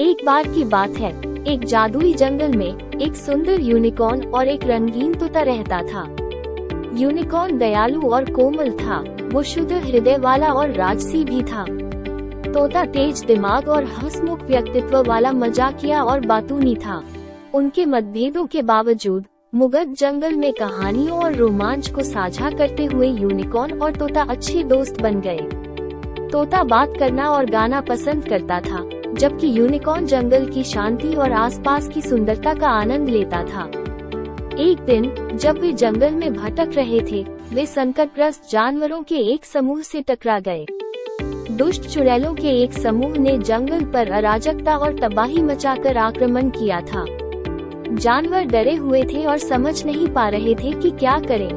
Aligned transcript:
एक 0.00 0.16
बार 0.26 0.46
की 0.48 0.64
बात 0.64 0.90
है। 0.90 1.10
एक 1.44 1.64
जादुई 1.64 2.14
जंगल 2.14 2.52
में 2.52 3.00
एक 3.00 3.14
सुंदर 3.14 3.60
यूनिकॉर्न 3.60 4.22
और 4.24 4.48
एक 4.48 4.60
रंगीन 4.64 5.14
तोता 5.14 5.40
रहता 5.40 5.82
था। 5.82 6.16
यूनिकॉर्न 6.94 7.58
दयालु 7.58 8.00
और 8.02 8.32
कोमल 8.32 8.70
था। 8.70 9.04
वो 9.32 9.42
शुद्ध 9.42 9.72
हृदय 9.72 10.16
वाला 10.16 10.46
और 10.46 10.70
राजसी 10.70 11.24
भी 11.24 11.42
था। 11.42 11.64
तोता 12.52 12.84
तेज 12.84 13.24
दिमाग 13.24 13.68
और 13.68 13.84
हसमुख 13.84 14.42
व्यक्तित्व 14.42 15.02
वाला 15.02 15.32
मजाकिया 15.32 16.02
और 16.02 16.20
बातूनी 16.20 16.74
था। 16.74 17.02
उनके 17.54 17.84
मतभेदों 17.86 18.46
के 18.46 18.62
बावजूद 18.62 19.24
मुगद 19.54 19.94
जंगल 19.98 20.34
में 20.34 20.52
कहानियों 20.52 21.18
और 21.18 21.34
रोमांच 21.34 21.90
को 21.90 22.02
साझा 22.02 22.50
करते 22.50 22.84
हुए 22.84 23.08
यूनिकॉर्न 23.08 23.78
और 23.78 23.96
तोता 23.96 24.22
अच्छे 24.22 24.64
दोस्त 24.64 25.02
बन 25.02 25.20
गए। 25.20 25.40
तोता 26.28 26.62
बात 26.62 26.94
करना 26.98 27.30
और 27.30 27.46
गाना 27.46 27.80
पसंद 27.80 28.28
करता 28.28 28.60
था। 28.60 28.88
जबकि 29.20 29.58
यूनिकॉर्न 29.58 30.06
जंगल 30.06 30.46
की 30.46 30.62
शांति 30.64 31.14
और 31.14 31.32
आसपास 31.32 31.88
की 31.88 32.02
सुंदरता 32.02 32.54
का 32.54 32.68
आनंद 32.68 33.08
लेता 33.08 33.42
था। 33.44 33.64
एक 34.58 34.76
दिन, 34.80 35.38
जब 35.38 35.58
वे 35.58 35.72
जंगल 35.72 36.10
में 36.10 36.34
भटक 36.34 36.70
रहे 36.74 37.00
थे, 37.00 37.26
वे 37.52 37.66
संकटग्रस्त 37.66 38.50
जानवरों 38.50 39.02
के 39.02 39.16
एक 39.16 39.44
समूह 39.44 39.82
से 39.82 40.02
टकरा 40.02 40.40
गए। 40.40 40.66
दुष्ट 41.50 41.82
चुड़ैलों 41.82 42.34
के 42.34 42.48
एक 42.62 42.72
समूह 42.72 43.18
ने 43.18 43.38
जंगल 43.38 43.84
पर 43.84 44.10
अराजकता 44.10 44.76
और 44.76 44.98
तबाही 44.98 45.42
मचाकर 45.42 45.96
आक्रमण 45.96 46.50
किया 46.50 46.80
था। 46.80 47.04
जानवर 47.94 48.44
डरे 48.44 48.74
हुए 48.74 49.02
थे 49.02 49.24
और 49.24 49.38
समझ 49.38 49.86
नहीं 49.86 50.08
पा 50.08 50.28
रहे 50.28 50.54
थे 50.54 50.72
कि 50.72 50.90
क्या 50.90 51.18
करें। 51.18 51.50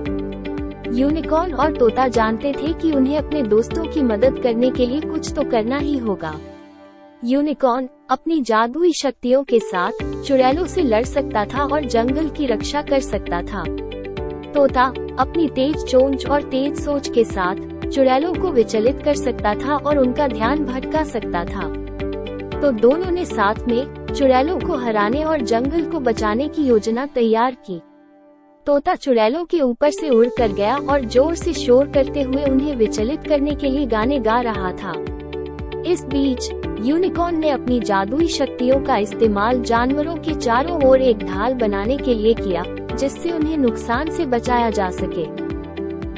यूनिकॉर्न 0.93 1.53
और 1.53 1.77
तोता 1.77 2.07
जानते 2.07 2.53
थे 2.53 2.73
कि 2.73 2.91
उन्हें 2.91 3.17
अपने 3.17 3.43
दोस्तों 3.43 3.85
की 3.85 4.01
मदद 4.01 4.39
करने 4.43 4.69
के 4.71 4.85
लिए 4.85 5.01
कुछ 5.01 5.33
तो 5.33 5.43
करना 5.43 5.77
ही 5.77 5.97
होगा। 5.97 6.39
यूनिकॉर्न 7.25 7.87
अपनी 8.09 8.39
जादुई 8.41 8.91
शक्तियों 8.93 9.43
के 9.43 9.59
साथ 9.59 9.91
चुड़ैलों 10.23 10.65
से 10.67 10.81
लड़ 10.81 11.03
सकता 11.03 11.43
था 11.45 11.63
और 11.65 11.85
जंगल 11.85 12.27
की 12.29 12.45
रक्षा 12.45 12.81
कर 12.81 12.99
सकता 12.99 13.41
था। 13.41 13.63
तोता 14.53 14.83
अपनी 15.19 15.47
तेज 15.49 15.85
चोंच 15.85 16.25
और 16.25 16.41
तेज 16.41 16.79
सोच 16.79 17.09
के 17.09 17.23
साथ 17.23 17.87
चुड़ैलों 17.87 18.33
को 18.33 18.51
विचलित 18.51 19.01
कर 19.05 19.15
सकता 19.15 19.53
था 19.55 19.75
और 19.77 19.97
उनका 19.97 20.27
ध्यान 20.27 20.65
भटका 20.65 21.03
सकता 21.03 21.45
था। 21.45 21.67
तो 22.59 22.71
दोनों 22.71 23.11
ने 23.11 23.25
साथ 23.25 23.67
में 23.67 24.05
चुड़ैलों 24.13 24.59
को 24.59 24.77
हराने 24.77 25.23
और 25.23 25.41
जंगल 25.43 25.89
को 25.91 25.99
बचाने 25.99 26.47
की 26.47 26.67
योजना 26.67 27.05
तैयार 27.05 27.57
की। 27.67 27.81
तोता 28.67 28.95
चुड़ैलों 28.95 29.45
के 29.45 29.61
ऊपर 29.61 29.91
से 29.91 30.09
उड़ 30.09 30.27
कर 30.37 30.51
गया 30.51 30.77
और 30.79 31.05
ज़ोर 31.05 31.35
से 31.35 31.53
शोर 31.55 31.87
करते 31.87 32.21
हुए 32.21 32.43
उन्हें 32.43 32.75
विचलित 32.75 33.27
करने 33.27 33.55
के 33.55 33.69
लिए 33.69 33.85
गाने 33.85 34.19
गा 34.19 34.39
रहा 34.41 34.71
था। 34.73 34.93
इस 35.85 36.03
बीच 36.05 36.49
यूनिकॉर्न 36.85 37.37
ने 37.39 37.49
अपनी 37.49 37.79
जादुई 37.79 38.27
शक्तियों 38.27 38.79
का 38.81 38.97
इस्तेमाल 38.97 39.61
जानवरों 39.61 40.15
के 40.15 40.33
चारों 40.33 40.81
ओर 40.83 41.01
एक 41.01 41.17
ढाल 41.17 41.53
बनाने 41.53 41.97
के 41.97 42.13
लिए 42.13 42.33
किया, 42.33 42.63
जिससे 42.95 43.31
उन्हें 43.31 43.57
नुकसान 43.57 44.11
से 44.11 44.25
बचाया 44.25 44.69
जा 44.69 44.89
सके। 44.89 45.25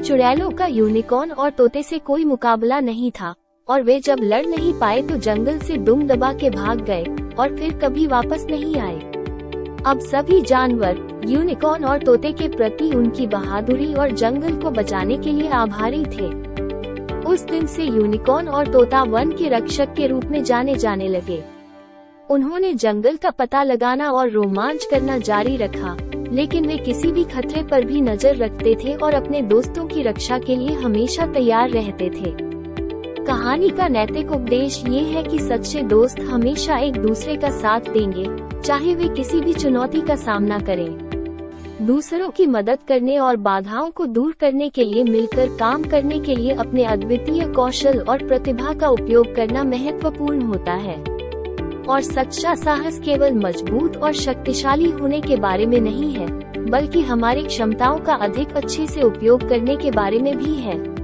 चुड़ैलों 0.04 0.50
का 0.52 0.66
यूनिकॉर्न 0.66 1.32
और 1.32 1.50
तोते 1.50 1.84
से 1.84 2.00
कोई 2.00 2.26
मुकाबला 2.26 2.80
नहीं 2.80 3.12
था, 3.12 3.34
और 3.68 3.84
वे 3.84 4.00
जब 4.00 4.20
लड़ 4.22 4.46
नहीं 4.46 4.74
पाए 4.74 5.02
तो 5.02 5.18
जंगल 5.18 5.60
से 5.60 5.78
दुम 5.78 6.08
दबा 6.08 6.34
के 6.34 6.50
भाग 6.50 6.82
गए, 6.82 7.04
और 7.40 7.56
फिर 7.58 7.78
कभी 7.78 8.08
वापस 8.08 8.46
नहीं 8.50 8.78
आए। 8.78 9.00
अब 9.86 10.00
सभी 10.02 10.42
जानवर 10.42 11.22
यूनिकॉर्न 11.26 11.86
और 11.86 12.04
तोते 12.04 12.32
के 12.32 12.48
प्रति 12.48 12.92
उनकी 12.92 13.28
बहादुरी 13.28 13.94
और 13.94 14.12
जंगल 14.12 14.62
को 14.62 14.72
बचाने 14.72 15.18
के 15.18 15.32
लिए 15.32 15.50
आभारी 15.50 16.04
थे। 16.06 16.30
उस 17.26 17.44
दिन 17.46 17.66
से 17.66 17.84
यूनिकॉर्न 17.84 18.48
और 18.48 18.68
तोता 18.68 19.02
वन 19.04 19.32
के 19.32 19.50
रक्षक 19.50 19.94
के 19.94 20.08
रूप 20.08 20.26
में 20.26 20.44
जाने 20.44 20.76
जाने 20.76 21.08
लगे। 21.08 21.44
उन्होंने 22.30 22.74
जंगल 22.74 23.16
का 23.16 23.30
पता 23.30 23.64
लगाना 23.64 24.10
और 24.12 24.30
रोमांच 24.30 24.86
करना 24.86 25.18
जारी 25.18 25.56
रखा, 25.58 25.96
लेकिन 26.32 26.66
वे 26.68 26.78
किसी 26.78 27.12
भी 27.12 27.24
खतरे 27.24 27.64
पर 27.64 27.86
भी 27.86 28.02
नज़र 28.02 28.36
रखते 28.36 28.76
थे 28.76 28.96
और 28.96 29.14
अपने 29.14 29.42
दोस्तों 29.44 29.86
की 29.88 30.02
रक्षा 30.02 30.40
के 30.40 30.56
लिए 30.56 30.74
हमेशा 30.76 31.26
तैयार 31.26 31.70
रहते 31.70 32.10
थे। 32.10 32.34
कहानी 33.26 33.70
का 33.70 33.88
नैतिक 33.88 34.32
उपदेश 34.32 34.84
ये 34.88 35.02
है 35.04 35.24
कि 35.24 35.40
सच्चे 35.40 35.82
दोस्त 35.84 36.20
हमेशा 36.22 36.78
एक 36.78 36.98
दूसरे 36.98 37.36
का 37.36 37.50
साथ 37.52 37.92
देंगे, 37.94 38.26
चाहे 38.62 38.96
वे 38.96 39.08
किसी 39.08 39.40
भी 39.42 39.54
चुनौती 39.54 40.02
का 40.02 40.16
सामना 40.16 40.60
करें। 40.60 41.05
दूसरों 41.82 42.30
की 42.30 42.46
मदद 42.46 42.80
करने 42.88 43.18
और 43.18 43.36
बाधाओं 43.36 43.90
को 43.92 44.06
दूर 44.06 44.36
करने 44.40 44.70
के 44.70 44.84
लिए 44.84 45.04
मिलकर 45.04 45.48
काम 45.48 45.84
करने 45.84 46.20
के 46.20 46.36
लिए 46.36 46.52
अपने 46.52 46.84
अद्वितीय 46.84 47.46
कौशल 47.48 48.00
और 48.00 48.28
प्रतिभा 48.28 48.74
का 48.74 48.90
उपयोग 48.90 49.36
करना 49.36 49.64
महत्वपूर्ण 49.64 50.42
होता 50.42 50.74
है। 50.74 50.98
और 51.88 52.02
सच्चा 52.02 52.56
साहस 52.56 53.00
केवल 53.00 53.34
मज़बूत 53.34 53.98
और 53.98 54.14
शक्तिशाली 54.14 54.90
होने 54.90 55.22
के 55.22 55.36
बारे 55.36 55.66
में 55.66 55.80
नहीं 55.82 56.14
है, 56.14 56.28
बल्कि 56.70 57.02
हमारी 57.02 57.44
क्षमताओं 57.44 58.00
का 58.00 58.14
अधिक 58.14 58.52
अच्छे 58.52 58.88
से 58.88 59.02
उपयोग 59.02 59.50
करने 59.50 59.76
के 59.76 59.92
बारे 59.92 60.20
में 60.20 60.38
भी 60.38 60.56
है। 60.56 60.95